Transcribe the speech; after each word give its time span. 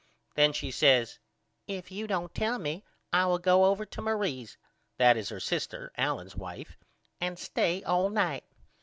Then 0.33 0.51
she 0.51 0.71
says 0.71 1.19
If 1.67 1.91
you 1.91 2.07
don't 2.07 2.33
tell 2.33 2.57
me 2.57 2.83
I 3.13 3.27
will 3.27 3.37
go 3.37 3.65
over 3.65 3.85
to 3.85 4.01
Marie's 4.01 4.57
that 4.97 5.15
is 5.15 5.29
her 5.29 5.39
sister 5.39 5.91
Allen's 5.95 6.35
wife 6.35 6.75
and 7.19 7.37
stay 7.37 7.83
all 7.83 8.09
night. 8.09 8.43